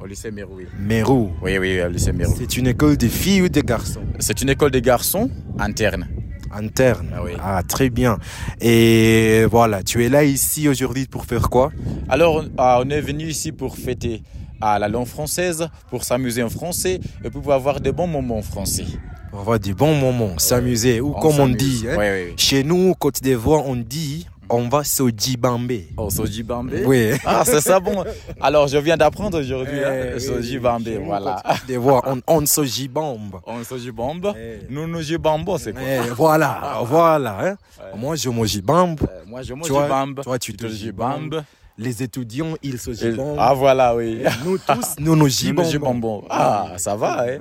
au 0.00 0.06
lycée 0.06 0.30
Mérou. 0.30 0.54
Oui, 0.56 0.68
Mérou. 0.78 1.32
oui, 1.42 1.58
oui, 1.58 1.82
au 1.82 1.88
lycée 1.88 2.12
Mérou. 2.12 2.32
C'est 2.38 2.56
une 2.56 2.68
école 2.68 2.96
de 2.96 3.08
filles 3.08 3.42
ou 3.42 3.48
de 3.48 3.60
garçons? 3.60 4.04
C'est 4.20 4.40
une 4.40 4.50
école 4.50 4.70
des 4.70 4.82
garçons 4.82 5.28
interne. 5.58 6.06
Interne. 6.52 7.10
Ah 7.14 7.22
oui. 7.24 7.32
très 7.68 7.90
bien. 7.90 8.18
Et 8.60 9.44
voilà, 9.50 9.82
tu 9.82 10.04
es 10.04 10.08
là 10.08 10.24
ici 10.24 10.68
aujourd'hui 10.68 11.06
pour 11.06 11.24
faire 11.24 11.48
quoi? 11.50 11.70
Alors, 12.08 12.38
euh, 12.40 12.82
on 12.84 12.90
est 12.90 13.00
venu 13.00 13.24
ici 13.24 13.52
pour 13.52 13.76
fêter 13.76 14.22
à 14.60 14.78
la 14.78 14.88
langue 14.88 15.06
française, 15.06 15.68
pour 15.90 16.04
s'amuser 16.04 16.42
en 16.42 16.50
français 16.50 17.00
et 17.24 17.30
pour 17.30 17.52
avoir 17.52 17.80
de 17.80 17.90
bons 17.90 18.06
moments 18.06 18.38
en 18.38 18.42
français. 18.42 18.86
Pour 19.30 19.40
avoir 19.40 19.60
des 19.60 19.74
bons 19.74 19.94
moments, 19.94 20.38
s'amuser. 20.38 21.00
Ou 21.00 21.14
On 21.16 21.20
comme 21.20 21.38
on 21.38 21.48
dit, 21.48 21.84
hein, 21.88 21.96
oui. 21.98 22.32
chez 22.36 22.64
nous, 22.64 22.94
Côte 22.94 23.22
d'Ivoire, 23.22 23.66
on 23.66 23.76
dit 23.76 24.26
on 24.50 24.68
va 24.68 24.84
se 24.84 25.02
djibamber. 25.16 25.88
Oh, 25.96 26.10
Soji 26.10 26.42
Bambé 26.42 26.84
Oui. 26.84 27.10
Ah, 27.24 27.42
c'est 27.44 27.60
ça 27.60 27.80
bon. 27.80 28.04
Alors, 28.40 28.66
je 28.68 28.78
viens 28.78 28.96
d'apprendre 28.96 29.38
aujourd'hui. 29.40 29.78
hein, 29.84 30.14
Eh, 30.16 30.30
oui, 30.30 30.58
voilà. 31.04 31.42
Côte 31.44 31.66
d'Ivoire, 31.66 32.02
on, 32.06 32.20
on 32.26 32.46
se 32.46 32.64
jibambe. 32.64 33.36
On 33.46 33.62
Soji 33.64 33.90
Bambe? 33.90 34.34
Eh. 34.38 34.60
Nous, 34.70 34.86
nous 34.86 35.02
jibambo, 35.02 35.58
c'est 35.58 35.72
quoi? 35.72 35.82
Eh, 35.82 36.10
voilà, 36.10 36.80
voilà. 36.84 37.38
hein. 37.40 37.56
Ouais. 37.78 37.98
Moi, 37.98 38.16
je 38.16 38.28
me 38.30 38.44
jibambe. 38.46 39.00
Euh, 39.02 39.22
Moi, 39.26 39.42
je 39.42 39.54
me 39.54 39.62
Toi, 39.62 39.82
jibambe. 39.84 40.20
toi, 40.22 40.38
tu 40.38 40.54
te 40.54 40.66
jibambes. 40.68 41.42
Les 41.80 42.02
étudiants, 42.02 42.54
ils 42.62 42.78
se 42.78 42.92
gibambent. 42.92 43.36
Ah, 43.38 43.54
voilà, 43.54 43.94
oui. 43.94 44.22
Nous 44.44 44.58
tous, 44.58 44.96
nous 44.98 45.14
nous 45.14 45.16
Nous, 45.16 45.52
nous 45.54 45.64
jibambons. 45.64 46.24
Ah, 46.28 46.72
ça 46.76 46.96
va, 46.96 47.24
hein 47.24 47.38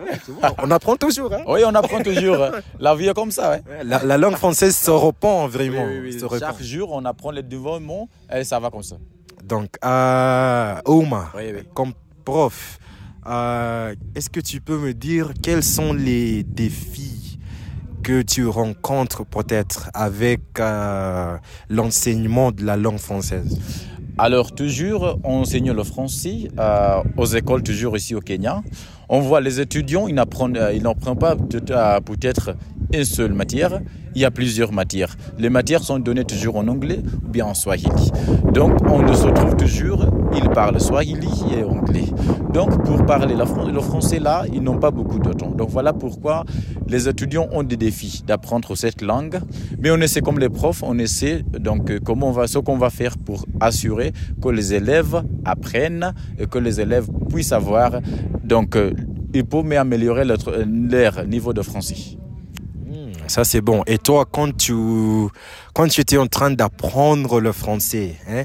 On 0.62 0.70
apprend 0.70 0.96
toujours. 0.96 1.34
Hein? 1.34 1.42
Oui, 1.48 1.62
on 1.66 1.74
apprend 1.74 2.02
toujours. 2.04 2.44
hein. 2.44 2.52
La 2.80 2.94
vie 2.96 3.08
est 3.08 3.16
comme 3.16 3.32
ça. 3.32 3.56
hein. 3.56 3.60
La, 3.84 4.04
la 4.04 4.18
langue 4.18 4.36
française 4.36 4.76
se 4.78 4.92
répand 4.92 5.50
vraiment. 5.50 5.86
Oui, 5.86 6.00
oui, 6.04 6.12
oui. 6.14 6.20
se 6.20 6.26
répand. 6.26 6.40
Chaque 6.56 6.62
jour, 6.64 6.90
on 6.92 7.04
apprend 7.06 7.32
les 7.32 7.42
nouveaux 7.42 7.80
mots 7.80 8.08
et 8.32 8.44
ça 8.44 8.60
va 8.60 8.70
comme 8.70 8.84
ça. 8.84 8.98
Donc, 9.44 9.70
euh, 9.84 10.76
Ouma, 10.88 11.32
comme 11.74 11.94
prof, 12.24 12.78
euh, 13.26 13.96
est-ce 14.14 14.30
que 14.30 14.40
tu 14.40 14.62
peux 14.62 14.78
me 14.78 14.94
dire 14.94 15.32
quels 15.42 15.64
sont 15.64 15.94
les 15.94 16.44
défis 16.44 17.40
que 18.04 18.22
tu 18.22 18.46
rencontres 18.46 19.26
peut-être 19.26 19.90
avec 19.96 20.42
euh, 20.60 21.38
l'enseignement 21.70 22.52
de 22.52 22.64
la 22.66 22.78
langue 22.78 23.00
française? 23.00 23.58
Alors, 24.20 24.52
toujours, 24.54 25.20
on 25.24 25.42
enseigne 25.42 25.72
le 25.72 25.84
français 25.84 26.50
euh, 26.58 27.02
aux 27.18 27.26
écoles, 27.26 27.62
toujours 27.62 27.96
ici 27.98 28.16
au 28.16 28.20
Kenya. 28.20 28.64
On 29.10 29.20
voit 29.20 29.42
les 29.42 29.62
étudiants, 29.62 30.08
ils 30.08 30.16
n'apprennent, 30.16 30.58
euh, 30.58 30.74
ils 30.74 30.82
n'apprennent 30.82 31.18
pas 31.20 31.36
peut- 31.36 31.62
peut-être 32.04 32.56
une 32.94 33.04
seule 33.06 33.34
matière. 33.34 33.82
Il 34.16 34.22
y 34.22 34.26
a 34.26 34.32
plusieurs 34.32 34.72
matières. 34.72 35.16
Les 35.38 35.50
matières 35.50 35.84
sont 35.84 36.00
données 36.00 36.24
toujours 36.24 36.56
en 36.56 36.68
anglais 36.68 37.00
ou 37.24 37.30
bien 37.30 37.46
en 37.46 37.54
swahili. 37.54 38.12
Donc, 38.52 38.80
on 38.90 39.14
se 39.14 39.28
trouve 39.28 39.56
toujours, 39.56 40.06
ils 40.36 40.50
parlent 40.50 40.80
swahili 40.80 41.30
et 41.56 41.64
anglais. 41.64 42.06
Donc, 42.52 42.84
pour 42.84 43.06
parler 43.06 43.36
le 43.36 43.80
français 43.82 44.20
là, 44.20 44.46
ils 44.52 44.62
n'ont 44.62 44.80
pas 44.80 44.90
beaucoup 44.90 45.20
de 45.20 45.32
temps. 45.34 45.52
Donc, 45.52 45.70
voilà 45.70 45.94
pourquoi 45.94 46.46
les 46.88 47.08
étudiants 47.08 47.48
ont 47.52 47.62
des 47.64 47.78
défis 47.78 48.24
d'apprendre 48.26 48.76
cette 48.76 49.04
langue. 49.04 49.40
Mais 49.80 49.92
on 49.92 49.98
essaie, 49.98 50.22
comme 50.22 50.40
les 50.40 50.50
profs, 50.50 50.82
on 50.82 50.98
essaie 50.98 51.44
donc 51.60 51.92
euh, 51.92 52.00
comment 52.04 52.30
on 52.30 52.32
va, 52.32 52.48
ce 52.48 52.58
qu'on 52.58 52.78
va 52.78 52.90
faire 52.90 53.18
pour 53.18 53.46
assurer 53.60 54.14
que 54.42 54.50
les 54.50 54.74
élèves 54.74 55.22
apprennent 55.46 56.14
et 56.40 56.48
que 56.48 56.58
les 56.58 56.82
élèves 56.82 57.08
puissent 57.30 57.52
avoir 57.52 58.02
donc 58.44 58.76
euh, 58.76 58.94
il 59.34 59.44
faut 59.50 59.66
améliorer 59.72 60.26
leur, 60.26 60.38
leur 60.66 61.26
niveau 61.28 61.54
de 61.54 61.62
français. 61.62 62.18
Ça, 63.28 63.44
c'est 63.44 63.62
bon. 63.62 63.84
Et 63.88 63.98
toi, 63.98 64.26
quand 64.26 64.56
tu, 64.56 64.74
quand 65.74 65.88
tu 65.88 66.02
étais 66.02 66.18
en 66.18 66.28
train 66.28 66.52
d'apprendre 66.52 67.40
le 67.40 67.52
français, 67.52 68.16
hein, 68.28 68.44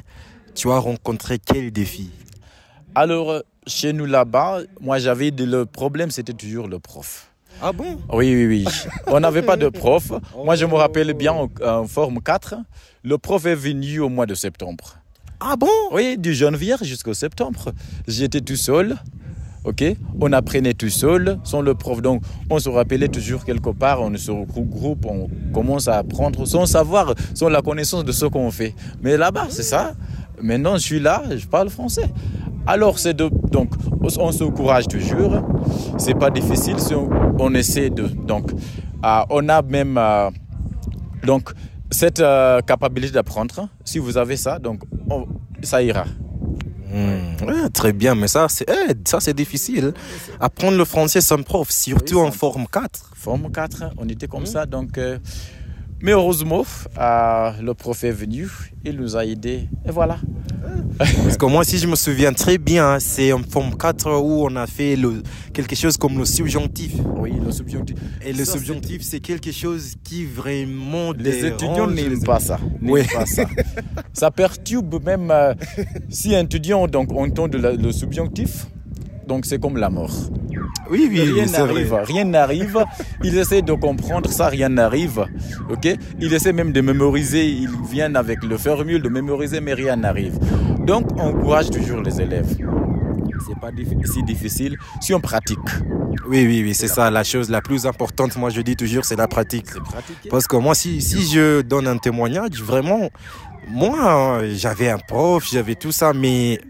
tu 0.55 0.71
as 0.71 0.79
rencontré 0.79 1.39
quel 1.39 1.71
défi? 1.73 2.11
Alors, 2.95 3.31
euh, 3.31 3.41
chez 3.67 3.93
nous 3.93 4.07
là-bas, 4.07 4.61
moi 4.81 4.99
j'avais 4.99 5.31
le 5.31 5.65
problème, 5.65 6.11
c'était 6.11 6.33
toujours 6.33 6.69
le 6.69 6.79
prof. 6.79 7.29
Ah 7.63 7.73
bon? 7.73 7.99
Oui, 8.13 8.35
oui, 8.35 8.47
oui. 8.47 8.65
On 9.07 9.21
n'avait 9.21 9.43
pas 9.43 9.57
de 9.57 9.69
prof. 9.69 10.13
Moi, 10.45 10.57
je 10.57 10.67
me 10.67 10.75
rappelle 10.75 11.13
bien 11.15 11.33
en, 11.33 11.49
en 11.65 11.87
forme 11.87 12.21
4, 12.21 12.57
le 13.05 13.19
prof 13.19 13.47
est 13.47 13.55
venu 13.55 14.01
au 14.01 14.09
mois 14.09 14.27
de 14.27 14.35
septembre. 14.35 14.97
Ah 15.39 15.57
bon? 15.57 15.69
Oui, 15.93 16.19
du 16.19 16.35
janvier 16.35 16.75
jusqu'au 16.83 17.15
septembre. 17.15 17.73
J'étais 18.09 18.41
tout 18.41 18.57
seul. 18.57 18.97
On 20.21 20.33
apprenait 20.33 20.75
tout 20.75 20.89
seul 20.89 21.39
sans 21.45 21.61
le 21.61 21.75
prof. 21.75 22.03
Donc, 22.03 22.23
on 22.51 22.59
se 22.59 22.69
rappelait 22.69 23.09
toujours 23.09 23.45
quelque 23.45 23.71
part, 23.71 24.03
on 24.03 24.15
se 24.17 24.31
regroupe, 24.31 25.07
on 25.07 25.29
commence 25.53 25.89
à 25.89 25.99
apprendre 25.99 26.45
sans 26.47 26.67
savoir, 26.67 27.15
sans 27.35 27.49
la 27.49 27.63
connaissance 27.63 28.05
de 28.05 28.13
ce 28.13 28.27
qu'on 28.27 28.51
fait. 28.51 28.75
Mais 29.03 29.17
là-bas, 29.17 29.47
c'est 29.51 29.63
ça. 29.63 29.93
Maintenant, 30.43 30.75
je 30.77 30.83
suis 30.83 31.01
là, 31.01 31.23
je 31.37 31.47
parle 31.47 31.69
français. 31.71 32.09
Alors, 32.67 32.99
c'est 32.99 33.15
de, 33.15 33.29
donc, 33.51 33.71
on 34.01 34.31
s'encourage 34.33 34.87
toujours. 34.89 35.43
C'est 35.99 36.15
pas 36.19 36.31
difficile. 36.31 36.79
si 36.79 36.95
On, 36.95 37.55
essaie 37.55 37.91
de, 37.91 38.07
donc, 38.07 38.51
euh, 39.05 39.21
on 39.31 39.49
a 39.49 39.63
même, 39.63 39.97
euh, 39.99 40.31
donc, 41.25 41.51
cette 41.91 42.21
euh, 42.21 42.61
capacité 42.61 43.11
d'apprendre. 43.11 43.69
Si 43.85 43.99
vous 43.99 44.17
avez 44.17 44.37
ça, 44.37 44.59
donc, 44.59 44.83
on- 45.11 45.27
ça 45.63 45.83
ira. 45.83 46.05
Hmm, 46.93 47.47
ouais, 47.47 47.71
Très 47.73 47.93
bien, 47.93 48.15
mais 48.15 48.29
ça, 48.29 48.47
c'est 48.49 48.69
eh, 48.69 48.93
ça 49.07 49.19
c'est 49.21 49.35
difficile. 49.35 49.95
Apprendre 50.41 50.77
le 50.77 50.85
français 50.85 51.21
sans 51.23 51.43
prof, 51.43 51.71
surtout 51.71 52.17
Oui, 52.17 52.27
en 52.27 52.31
forme 52.31 52.67
4. 52.71 53.13
Forme 53.15 53.51
4, 53.51 53.85
on 53.97 54.09
était 54.09 54.29
comme 54.29 54.47
ça. 54.47 54.67
Donc, 54.67 54.99
euh, 54.99 55.19
mais 56.03 56.13
heureusement, 56.13 56.65
euh, 56.99 57.51
le 57.63 57.75
prof 57.75 58.03
est 58.05 58.11
venu, 58.11 58.49
il 58.85 58.97
nous 58.97 59.17
a 59.17 59.25
aidés. 59.25 59.69
Et 59.87 59.91
voilà. 59.91 60.19
Parce 60.99 61.37
que 61.37 61.47
moi, 61.47 61.65
si 61.65 61.79
je 61.79 61.87
me 61.87 61.97
souviens 61.97 62.33
très 62.33 62.59
bien, 62.59 62.99
c'est 63.01 63.33
en 63.33 63.43
forme 63.43 63.77
4 63.77 64.11
où 64.21 64.45
on 64.47 64.57
a 64.57 64.67
fait 64.67 64.97
le, 64.97 65.23
quelque 65.53 65.75
chose 65.75 65.97
comme 65.97 66.19
le 66.19 66.25
subjonctif. 66.25 66.93
Oui, 67.17 67.33
le 67.45 67.51
subjonctif. 67.51 67.97
Et 68.25 68.33
le 68.33 68.45
Ça, 68.45 68.53
subjonctif, 68.53 69.03
c'est 69.03 69.21
quelque 69.21 69.53
chose 69.53 69.95
qui 70.05 70.25
vraiment 70.25 71.13
Les 71.13 71.47
étudiants 71.47 71.87
les- 71.87 72.09
n'aiment 72.09 72.23
pas 72.23 72.41
ça. 72.41 72.59
Oui. 72.83 73.03
pas 73.13 73.27
ça. 73.27 73.45
ça 74.13 74.31
perturbe 74.31 75.03
même 75.05 75.31
euh, 75.31 75.55
si 76.11 76.35
un 76.35 76.45
étudiant 76.45 76.87
donc, 76.87 77.13
entend 77.13 77.47
le 77.47 77.93
subjonctif. 77.93 78.67
Donc 79.27 79.47
c'est 79.47 79.59
comme 79.61 79.77
la 79.77 79.89
mort. 79.89 80.13
Oui, 80.91 81.09
oui, 81.11 81.21
rien 81.23 81.47
n'arrive, 81.47 81.95
rien 82.05 82.25
n'arrive. 82.25 82.85
Il 83.23 83.37
essaie 83.39 83.63
de 83.63 83.73
comprendre 83.73 84.29
ça, 84.31 84.49
rien 84.49 84.69
n'arrive. 84.69 85.27
Ok? 85.71 85.89
Il 86.21 86.35
essaie 86.35 86.53
même 86.53 86.73
de 86.73 86.81
mémoriser. 86.81 87.47
Il 87.49 87.71
vient 87.91 88.15
avec 88.15 88.43
le 88.43 88.59
formule 88.59 89.01
de 89.01 89.09
mémoriser, 89.09 89.61
mais 89.61 89.75
rien 89.75 89.97
n'arrive. 89.97 90.39
Donc 90.85 91.07
on 91.17 91.29
encourage 91.29 91.71
toujours 91.71 92.01
les 92.03 92.21
élèves. 92.21 92.57
C'est 93.47 93.59
pas 93.59 93.71
si 94.05 94.23
difficile 94.23 94.77
si 95.01 95.15
on 95.15 95.21
pratique. 95.21 95.59
Oui, 96.29 96.47
oui, 96.47 96.63
oui, 96.63 96.75
c'est 96.75 96.89
ça. 96.89 97.11
La 97.11 97.25
chose 97.25 97.51
la 97.51 97.61
plus 97.61 97.87
importante, 97.87 98.37
moi, 98.37 98.51
je 98.51 98.61
dis 98.61 98.77
toujours, 98.77 99.05
c'est 99.05 99.17
la 99.17 99.29
pratique. 99.29 99.67
Parce 100.31 100.47
que 100.47 100.57
moi, 100.57 100.75
si, 100.75 101.01
si 101.01 101.27
je 101.27 101.63
donne 101.63 101.89
un 101.89 101.97
témoignage, 101.99 102.63
vraiment, 102.63 103.11
moi, 103.69 104.39
euh, 104.41 104.53
j'avais 104.55 104.91
un 104.91 104.99
prof, 104.99 105.49
j'avais 105.51 105.75
tout 105.75 105.93
ça, 105.93 106.13
mais 106.13 106.61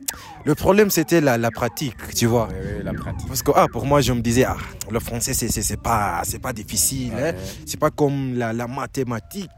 le 0.45 0.55
problème, 0.55 0.91
c'était 0.91 1.21
la, 1.21 1.39
la 1.39 1.51
pratique, 1.51 1.97
tu 2.17 2.27
vois. 2.27 2.49
Oui, 2.51 2.57
oui, 2.79 2.83
la 2.85 2.93
pratique. 2.93 3.29
Parce 3.29 3.43
que 3.43 3.53
ah, 3.55 3.67
pour 3.73 3.87
moi, 3.87 4.01
je 4.01 4.13
me 4.13 4.21
disais, 4.21 4.45
ah, 4.45 4.57
le 4.91 4.99
français, 5.01 5.35
c'est, 5.35 5.49
c'est, 5.49 5.63
c'est 5.63 5.81
pas, 5.81 6.21
c'est 6.25 6.41
pas 6.41 6.53
difficile. 6.53 7.13
hein. 7.17 7.23
Ouais. 7.23 7.35
C'est 7.67 7.79
pas 7.79 7.91
comme 7.91 8.35
la, 8.37 8.53
la 8.53 8.67
mathématique 8.67 9.49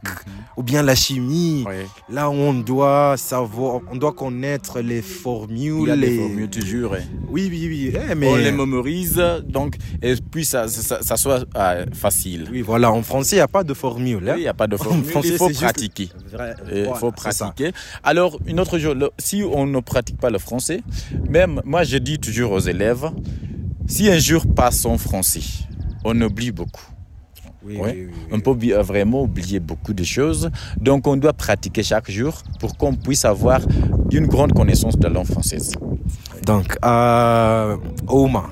ou 0.56 0.62
bien 0.62 0.82
la 0.82 0.94
chimie. 0.94 1.64
Oui. 1.66 1.74
Là 2.14 2.30
on 2.30 2.52
doit 2.54 3.16
savoir, 3.16 3.80
on 3.90 3.96
doit 3.96 4.12
connaître 4.12 4.80
les 4.80 5.02
formules. 5.02 5.82
Il 5.82 5.88
y 5.88 5.90
a 5.90 5.96
des 5.96 6.06
les- 6.10 6.18
formules 6.18 6.50
toujours. 6.50 6.94
hein. 6.94 7.02
Oui, 7.28 7.48
oui, 7.50 7.66
oui. 7.68 7.92
eh, 8.10 8.14
mais... 8.14 8.28
On 8.28 8.36
les 8.36 8.52
mémorise, 8.52 9.22
donc, 9.48 9.76
et 10.02 10.14
puis 10.30 10.44
ça, 10.44 10.68
ça, 10.68 10.98
ça 11.02 11.16
soit 11.16 11.44
euh, 11.56 11.86
facile. 11.94 12.48
Oui, 12.52 12.60
voilà. 12.62 12.92
En 12.92 13.02
français, 13.02 13.36
il 13.36 13.38
n'y 13.38 13.42
a 13.42 13.48
pas 13.48 13.64
de 13.64 13.74
formule. 13.74 14.22
Oui, 14.22 14.30
hein. 14.30 14.34
Il 14.36 14.42
n'y 14.42 14.48
a 14.48 14.54
pas 14.54 14.66
de 14.66 14.74
En 14.76 14.78
formule, 14.78 15.04
français, 15.04 15.28
il 15.28 15.36
faut 15.36 15.48
juste- 15.48 15.62
pratiquer. 15.62 16.10
Il 16.14 16.82
voilà, 16.84 16.94
faut 16.96 17.10
pratiquer. 17.10 17.72
Alors, 18.02 18.38
une 18.46 18.60
autre 18.60 18.78
chose, 18.78 18.96
si 19.18 19.42
on 19.42 19.66
ne 19.66 19.80
pratique 19.80 20.18
pas 20.18 20.30
le 20.30 20.38
français, 20.38 20.73
même 21.28 21.60
moi 21.64 21.84
je 21.84 21.98
dis 21.98 22.18
toujours 22.18 22.52
aux 22.52 22.60
élèves, 22.60 23.10
si 23.86 24.08
un 24.08 24.18
jour 24.18 24.44
passe 24.54 24.84
en 24.86 24.96
français, 24.98 25.42
on 26.04 26.18
oublie 26.20 26.52
beaucoup. 26.52 26.84
Oui, 27.66 27.76
Ouais. 27.78 27.92
oui, 27.96 28.04
oui, 28.06 28.12
oui. 28.12 28.28
On 28.32 28.40
peut 28.40 28.80
vraiment 28.82 29.22
oublier 29.22 29.58
beaucoup 29.58 29.94
de 29.94 30.04
choses. 30.04 30.50
Donc, 30.78 31.06
on 31.06 31.16
doit 31.16 31.32
pratiquer 31.32 31.82
chaque 31.82 32.10
jour 32.10 32.42
pour 32.60 32.76
qu'on 32.76 32.94
puisse 32.94 33.24
avoir 33.24 33.60
une 34.12 34.26
grande 34.26 34.52
connaissance 34.52 34.98
de 34.98 35.04
la 35.04 35.14
langue 35.14 35.24
française. 35.26 35.72
Donc, 36.44 36.76
euh, 36.84 37.76
Ouma, 38.10 38.50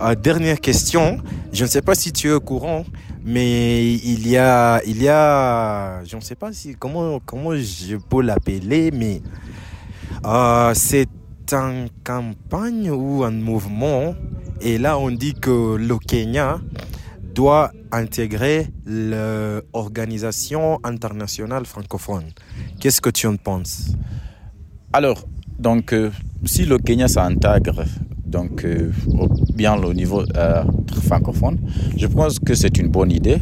euh, 0.00 0.14
dernière 0.14 0.58
question. 0.60 1.18
Je 1.52 1.64
ne 1.64 1.68
sais 1.68 1.82
pas 1.82 1.94
si 1.94 2.10
tu 2.10 2.28
es 2.28 2.32
au 2.32 2.40
courant, 2.40 2.84
mais 3.22 3.92
il 3.96 4.26
y 4.28 4.38
a, 4.38 4.80
il 4.86 5.02
y 5.02 5.08
a, 5.10 6.02
je 6.06 6.16
ne 6.16 6.22
sais 6.22 6.34
pas 6.34 6.50
si 6.54 6.74
comment 6.74 7.20
comment 7.20 7.54
je 7.54 7.96
peux 7.96 8.22
l'appeler, 8.22 8.90
mais 8.92 9.20
euh, 10.24 10.72
c'est 10.74 11.06
une 11.52 11.88
campagne 12.04 12.90
ou 12.90 13.24
un 13.24 13.30
mouvement. 13.30 14.14
Et 14.60 14.78
là, 14.78 14.98
on 14.98 15.10
dit 15.10 15.34
que 15.34 15.76
le 15.76 15.98
Kenya 15.98 16.60
doit 17.34 17.70
intégrer 17.92 18.68
l'organisation 18.86 20.78
internationale 20.84 21.66
francophone. 21.66 22.24
Qu'est-ce 22.80 23.00
que 23.00 23.10
tu 23.10 23.26
en 23.26 23.36
penses? 23.36 23.92
Alors, 24.92 25.26
donc, 25.58 25.92
euh, 25.92 26.10
si 26.44 26.64
le 26.64 26.78
Kenya 26.78 27.08
s'intègre 27.08 27.84
donc, 28.24 28.64
euh, 28.64 28.90
bien 29.54 29.74
au 29.82 29.92
niveau 29.94 30.22
euh, 30.36 30.64
francophone, 31.06 31.58
je 31.96 32.06
pense 32.06 32.38
que 32.38 32.54
c'est 32.54 32.78
une 32.78 32.88
bonne 32.88 33.12
idée, 33.12 33.38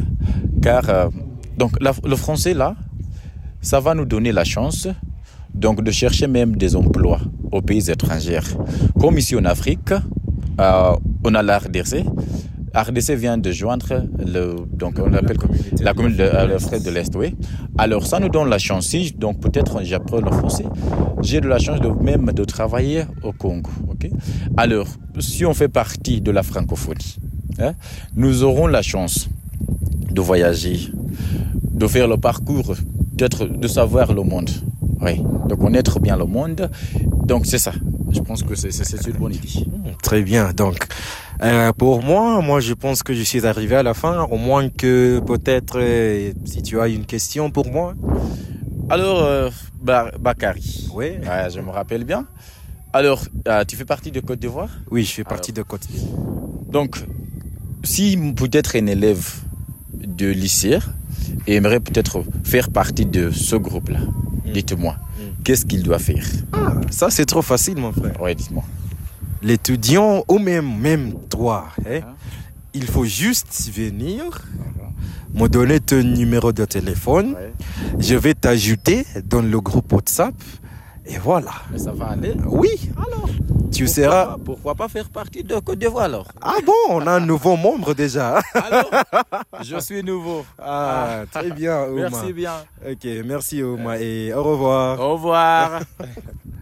car 0.61 1.09
donc, 1.57 1.71
la- 1.81 1.93
le 2.03 2.15
français, 2.15 2.53
là, 2.53 2.75
ça 3.61 3.79
va 3.79 3.95
nous 3.95 4.05
donner 4.05 4.31
la 4.31 4.43
chance 4.43 4.87
donc, 5.53 5.83
de 5.83 5.91
chercher 5.91 6.27
même 6.27 6.55
des 6.55 6.75
emplois 6.75 7.21
aux 7.53 7.61
pays 7.61 7.89
étrangers. 7.89 8.39
Comme 8.99 9.17
ici 9.17 9.35
en 9.35 9.45
Afrique, 9.45 9.93
euh, 10.59 10.95
on 11.23 11.35
a 11.35 11.41
la 11.41 11.59
RDC. 11.59 12.03
RDC 12.75 13.11
vient 13.11 13.37
de 13.37 13.51
joindre 13.51 14.03
le, 14.17 14.55
donc 14.73 14.95
on 14.97 15.07
l'appelle 15.07 15.37
la 15.79 15.93
commune 15.93 16.15
de 16.15 16.23
euh, 16.23 16.79
de 16.79 16.89
l'Est, 16.89 17.15
oui. 17.15 17.35
Alors 17.77 18.07
ça 18.07 18.19
nous 18.19 18.29
donne 18.29 18.49
la 18.49 18.57
chance, 18.57 18.87
si 18.87 19.11
donc 19.11 19.39
peut-être 19.39 19.83
j'apprends 19.83 20.19
le 20.19 20.31
français, 20.31 20.65
j'ai 21.21 21.39
de 21.39 21.47
la 21.47 21.59
chance 21.59 21.79
de 21.79 21.89
même 21.89 22.25
de 22.25 22.43
travailler 22.43 23.03
au 23.21 23.31
Congo, 23.31 23.69
ok. 23.91 24.09
Alors 24.57 24.87
si 25.19 25.45
on 25.45 25.53
fait 25.53 25.67
partie 25.67 26.19
de 26.19 26.31
la 26.31 26.41
francophonie, 26.41 27.17
hein, 27.59 27.73
nous 28.15 28.43
aurons 28.43 28.65
la 28.65 28.81
chance 28.81 29.29
de 30.11 30.21
voyager, 30.21 30.89
de 31.61 31.85
faire 31.85 32.07
le 32.07 32.17
parcours, 32.17 32.73
d'être, 33.13 33.45
de 33.45 33.67
savoir 33.67 34.13
le 34.13 34.23
monde, 34.23 34.49
oui, 35.03 35.21
de 35.47 35.55
connaître 35.55 35.99
bien 35.99 36.17
le 36.17 36.25
monde. 36.25 36.69
Donc 37.25 37.45
c'est 37.45 37.57
ça. 37.57 37.73
Je 38.11 38.19
pense 38.19 38.43
que 38.43 38.53
c'est, 38.55 38.69
une 39.07 39.13
bonne 39.13 39.33
idée. 39.33 39.65
Très 40.03 40.21
bien. 40.21 40.51
Donc, 40.53 40.85
euh, 41.41 41.71
pour 41.73 42.03
moi, 42.03 42.41
moi, 42.41 42.59
je 42.59 42.73
pense 42.73 43.01
que 43.01 43.13
je 43.13 43.23
suis 43.23 43.45
arrivé 43.47 43.75
à 43.75 43.81
la 43.83 43.93
fin. 43.95 44.21
Au 44.29 44.37
moins 44.37 44.69
que 44.69 45.19
peut-être, 45.19 45.79
euh, 45.79 46.31
si 46.45 46.61
tu 46.61 46.79
as 46.79 46.87
une 46.87 47.05
question 47.05 47.49
pour 47.49 47.67
moi. 47.71 47.95
Alors 48.89 49.23
euh, 49.23 49.49
Ba- 49.81 50.11
Bakary. 50.19 50.89
Oui. 50.93 51.13
Je 51.53 51.59
me 51.59 51.71
rappelle 51.71 52.03
bien. 52.03 52.27
Alors, 52.91 53.21
tu 53.67 53.75
fais 53.75 53.85
partie 53.85 54.11
de 54.11 54.19
Côte 54.19 54.39
d'Ivoire? 54.39 54.69
Oui, 54.91 55.03
je 55.03 55.11
fais 55.11 55.23
partie 55.23 55.51
de 55.51 55.63
côté. 55.63 55.89
Donc, 56.71 56.97
si 57.83 58.15
peut-être 58.35 58.75
un 58.75 58.85
élève 58.85 59.27
de 59.93 60.27
lycée 60.27 60.77
aimerait 61.47 61.79
peut-être 61.79 62.23
faire 62.43 62.69
partie 62.69 63.07
de 63.07 63.31
ce 63.31 63.55
groupe-là, 63.55 63.99
dites-moi, 64.45 64.95
qu'est-ce 65.43 65.65
qu'il 65.65 65.83
doit 65.83 65.99
faire 65.99 66.25
Ça, 66.89 67.09
c'est 67.09 67.25
trop 67.25 67.41
facile, 67.41 67.77
mon 67.77 67.91
frère. 67.91 68.15
Oui, 68.21 68.35
dites-moi. 68.35 68.63
L'étudiant 69.41 70.23
ou 70.27 70.39
même, 70.39 70.77
même 70.79 71.13
toi, 71.29 71.65
hein, 71.85 71.99
Ah. 72.03 72.13
il 72.73 72.85
faut 72.85 73.05
juste 73.05 73.69
venir, 73.73 74.23
me 75.33 75.47
donner 75.47 75.79
ton 75.79 76.01
numéro 76.03 76.53
de 76.53 76.63
téléphone. 76.65 77.35
Je 77.99 78.15
vais 78.15 78.33
t'ajouter 78.35 79.05
dans 79.25 79.41
le 79.41 79.59
groupe 79.59 79.91
WhatsApp. 79.91 80.35
Et 81.05 81.17
voilà. 81.17 81.51
Mais 81.71 81.79
ça 81.79 81.91
va 81.91 82.05
aller. 82.11 82.33
Oui, 82.45 82.69
alors. 82.95 83.29
Tu 83.73 83.87
seras. 83.87 84.37
Pourquoi 84.45 84.75
pas 84.75 84.87
faire 84.87 85.09
partie 85.09 85.43
de 85.43 85.55
Côte 85.59 85.79
d'Ivoire 85.79 86.05
alors 86.05 86.27
Ah 86.41 86.55
bon, 86.63 86.73
on 86.89 87.07
a 87.07 87.13
un 87.13 87.19
nouveau 87.19 87.55
membre 87.55 87.93
déjà. 87.95 88.39
Alors, 88.53 88.89
je 89.63 89.79
suis 89.79 90.03
nouveau. 90.03 90.45
Ah, 90.59 91.23
très 91.31 91.49
bien, 91.49 91.87
Ouma. 91.87 92.09
Merci 92.09 92.33
bien. 92.33 92.53
Ok, 92.87 93.07
merci 93.25 93.63
Ouma 93.63 93.97
et 93.99 94.31
au 94.33 94.43
revoir. 94.43 94.99
Au 94.99 95.13
revoir. 95.13 95.79